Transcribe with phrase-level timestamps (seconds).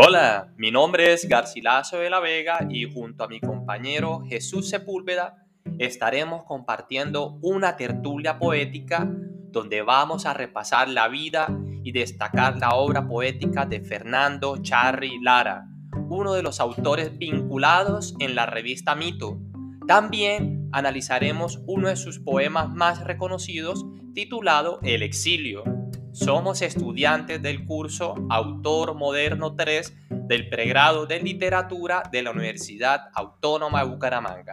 [0.00, 5.44] Hola, mi nombre es Garcilaso de la Vega y junto a mi compañero Jesús Sepúlveda
[5.80, 9.10] estaremos compartiendo una tertulia poética
[9.50, 11.48] donde vamos a repasar la vida
[11.82, 15.66] y destacar la obra poética de Fernando Charri Lara,
[16.08, 19.40] uno de los autores vinculados en la revista Mito.
[19.88, 25.77] También analizaremos uno de sus poemas más reconocidos titulado El exilio.
[26.18, 33.84] Somos estudiantes del curso Autor Moderno 3 del pregrado de literatura de la Universidad Autónoma
[33.84, 34.52] de Bucaramanga.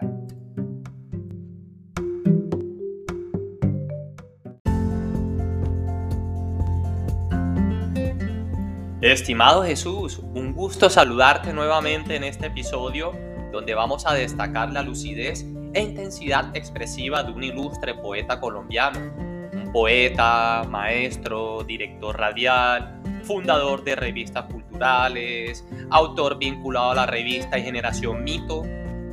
[9.01, 13.11] Estimado Jesús, un gusto saludarte nuevamente en este episodio
[13.51, 15.43] donde vamos a destacar la lucidez
[15.73, 19.34] e intensidad expresiva de un ilustre poeta colombiano.
[19.75, 28.23] Poeta, maestro, director radial, fundador de revistas culturales, autor vinculado a la revista y Generación
[28.23, 28.63] Mito,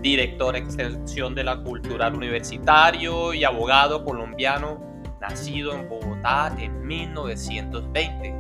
[0.03, 4.81] director extensión de la cultural universitario y abogado colombiano,
[5.21, 8.33] nacido en Bogotá en 1920.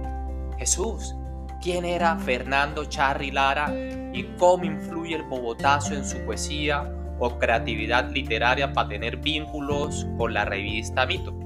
[0.58, 1.16] Jesús,
[1.60, 3.74] quién era Fernando Charri Lara
[4.12, 10.32] y cómo influye el bogotazo en su poesía o creatividad literaria para tener vínculos con
[10.32, 11.42] la revista Mito.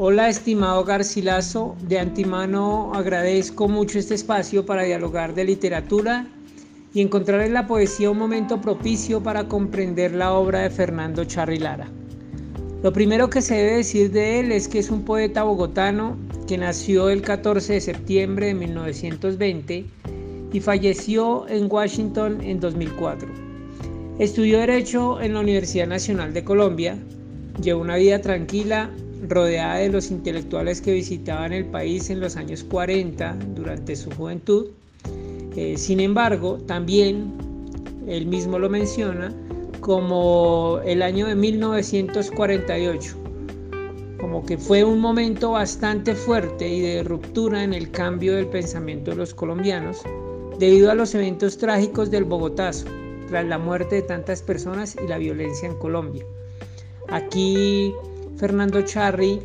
[0.00, 6.26] Hola estimado Garcilaso, de antemano agradezco mucho este espacio para dialogar de literatura
[6.94, 11.58] y encontrar en la poesía un momento propicio para comprender la obra de Fernando Charri
[11.58, 11.88] Lara.
[12.82, 16.16] Lo primero que se debe decir de él es que es un poeta bogotano
[16.46, 19.86] que nació el 14 de septiembre de 1920
[20.52, 23.28] y falleció en Washington en 2004.
[24.18, 26.98] Estudió Derecho en la Universidad Nacional de Colombia,
[27.62, 28.90] llevó una vida tranquila
[29.28, 34.68] rodeada de los intelectuales que visitaban el país en los años 40 durante su juventud.
[35.56, 37.32] Eh, sin embargo, también
[38.06, 39.34] él mismo lo menciona
[39.80, 43.16] como el año de 1948,
[44.20, 49.12] como que fue un momento bastante fuerte y de ruptura en el cambio del pensamiento
[49.12, 50.02] de los colombianos
[50.58, 52.86] debido a los eventos trágicos del Bogotazo,
[53.28, 56.24] tras la muerte de tantas personas y la violencia en Colombia.
[57.08, 57.94] Aquí
[58.36, 59.40] Fernando Charri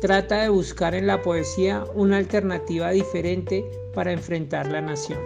[0.00, 3.64] trata de buscar en la poesía una alternativa diferente
[3.94, 5.20] para enfrentar la nación.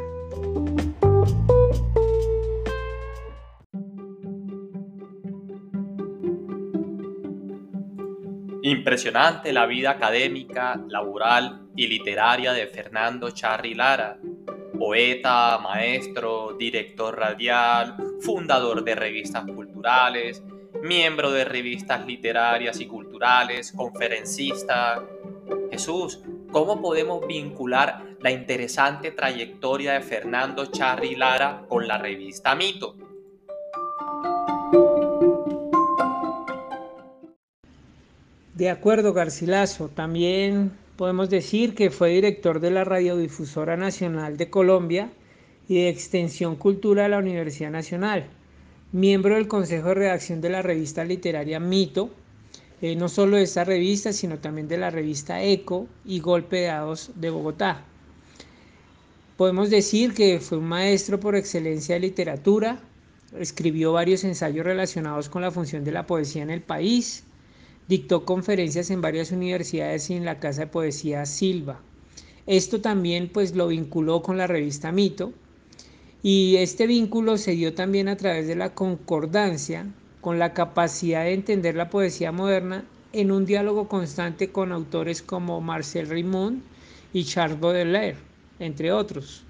[8.62, 14.18] Impresionante la vida académica, laboral y literaria de Fernando Charri Lara,
[14.78, 20.42] poeta, maestro, director radial, fundador de revistas culturales,
[20.82, 25.02] miembro de revistas literarias y culturales, conferencista.
[25.70, 32.96] Jesús, ¿cómo podemos vincular la interesante trayectoria de Fernando Charri Lara con la revista Mito.
[38.54, 39.88] De acuerdo, Garcilaso.
[39.88, 45.12] También podemos decir que fue director de la Radiodifusora Nacional de Colombia
[45.68, 48.26] y de Extensión Cultura de la Universidad Nacional,
[48.90, 52.10] miembro del Consejo de Redacción de la revista literaria Mito,
[52.82, 56.66] eh, no solo de esta revista, sino también de la revista Eco y Golpe de
[56.66, 57.84] Dados de Bogotá.
[59.36, 62.80] Podemos decir que fue un maestro por excelencia de literatura,
[63.38, 67.22] escribió varios ensayos relacionados con la función de la poesía en el país,
[67.88, 71.80] dictó conferencias en varias universidades y en la Casa de Poesía Silva.
[72.46, 75.32] Esto también pues lo vinculó con la revista Mito
[76.22, 79.86] y este vínculo se dio también a través de la concordancia
[80.20, 85.60] con la capacidad de entender la poesía moderna en un diálogo constante con autores como
[85.60, 86.62] Marcel Rimond
[87.12, 88.18] y Charles Baudelaire
[88.58, 89.44] entre otros.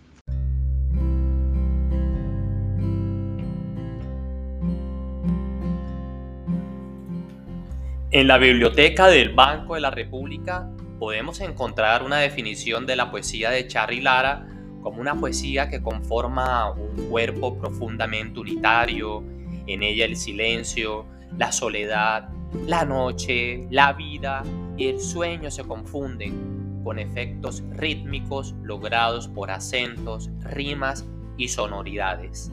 [8.11, 10.67] En la biblioteca del Banco de la República
[10.99, 14.49] podemos encontrar una definición de la poesía de Charly Lara
[14.83, 19.23] como una poesía que conforma un cuerpo profundamente unitario,
[19.67, 21.05] en ella el silencio,
[21.37, 22.31] la soledad,
[22.67, 24.43] la noche, la vida
[24.79, 31.05] y el sueño se confunden con efectos rítmicos logrados por acentos, rimas
[31.39, 32.51] y sonoridades.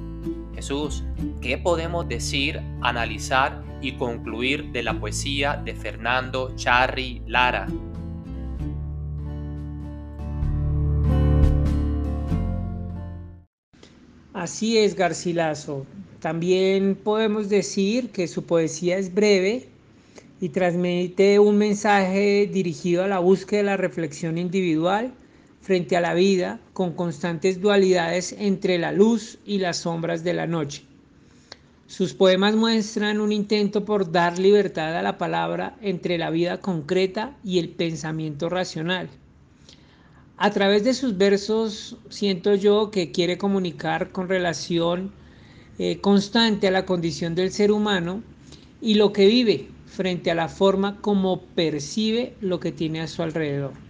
[0.55, 1.03] Jesús,
[1.41, 7.67] ¿qué podemos decir, analizar y concluir de la poesía de Fernando Charri Lara?
[14.33, 15.85] Así es, Garcilaso.
[16.19, 19.69] También podemos decir que su poesía es breve
[20.41, 25.13] y transmite un mensaje dirigido a la búsqueda de la reflexión individual
[25.65, 30.45] frente a la vida con constantes dualidades entre la luz y las sombras de la
[30.45, 30.83] noche.
[31.87, 37.35] Sus poemas muestran un intento por dar libertad a la palabra entre la vida concreta
[37.43, 39.09] y el pensamiento racional.
[40.37, 45.13] A través de sus versos siento yo que quiere comunicar con relación
[45.79, 48.21] eh, constante a la condición del ser humano
[48.81, 53.23] y lo que vive frente a la forma como percibe lo que tiene a su
[53.23, 53.84] alrededor.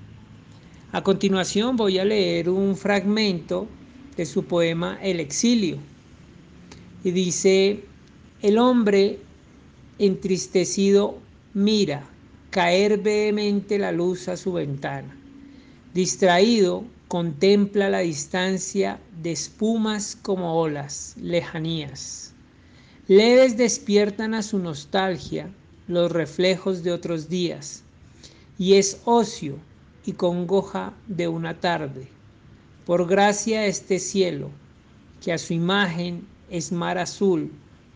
[0.96, 3.68] A continuación voy a leer un fragmento
[4.16, 5.78] de su poema El exilio
[7.04, 7.84] y dice,
[8.42, 9.20] el hombre
[10.00, 11.18] entristecido
[11.54, 12.08] mira
[12.50, 15.14] caer vehemente la luz a su ventana.
[15.94, 22.34] Distraído, contempla la distancia de espumas como olas, lejanías.
[23.10, 25.50] Leves despiertan a su nostalgia
[25.90, 27.84] los reflejos de otros días,
[28.58, 29.60] y es ocio
[30.06, 32.07] y congoja de una tarde.
[32.86, 34.50] Por gracia este cielo,
[35.22, 37.52] que a su imagen es mar azul,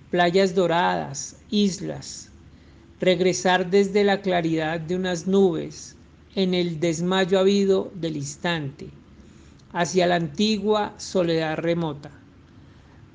[0.10, 2.30] playas doradas, islas,
[3.00, 5.96] regresar desde la claridad de unas nubes
[6.36, 8.90] en el desmayo habido del instante,
[9.72, 12.12] hacia la antigua soledad remota.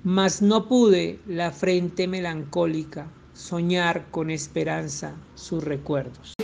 [0.05, 6.35] Mas no pude la frente melancólica soñar con esperanza sus recuerdos.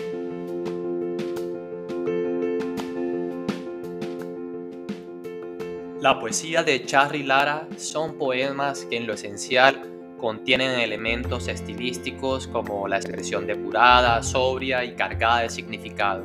[6.11, 9.81] La poesía de Charly Lara son poemas que en lo esencial
[10.19, 16.25] contienen elementos estilísticos como la expresión depurada, sobria y cargada de significado,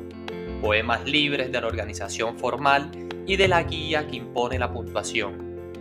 [0.59, 2.89] poemas libres de la organización formal
[3.27, 5.37] y de la guía que impone la puntuación,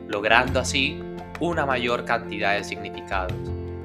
[0.07, 1.01] logrando así
[1.41, 3.33] una mayor cantidad de significados.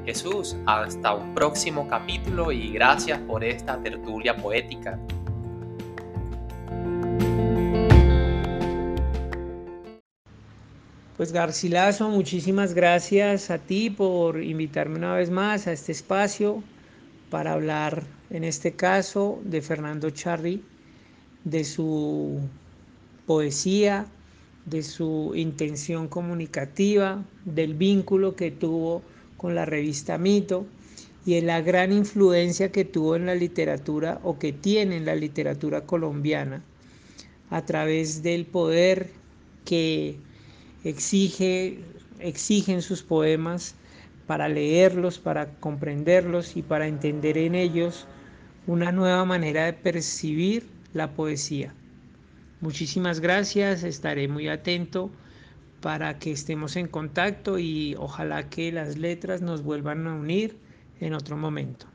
[0.05, 4.99] Jesús, hasta un próximo capítulo y gracias por esta tertulia poética.
[11.19, 16.63] Pues Garcilaso, muchísimas gracias a ti por invitarme una vez más a este espacio
[17.29, 20.63] para hablar, en este caso, de Fernando Charri,
[21.43, 22.39] de su
[23.25, 24.05] poesía,
[24.65, 29.01] de su intención comunicativa, del vínculo que tuvo
[29.35, 30.67] con la revista Mito
[31.25, 35.15] y de la gran influencia que tuvo en la literatura o que tiene en la
[35.15, 36.63] literatura colombiana
[37.49, 39.09] a través del poder
[39.65, 40.15] que
[40.83, 41.79] exige,
[42.19, 43.75] exigen sus poemas
[44.27, 48.07] para leerlos, para comprenderlos y para entender en ellos
[48.67, 51.73] una nueva manera de percibir la poesía.
[52.61, 55.09] Muchísimas gracias, estaré muy atento
[55.81, 60.57] para que estemos en contacto y ojalá que las letras nos vuelvan a unir
[60.99, 61.87] en otro momento.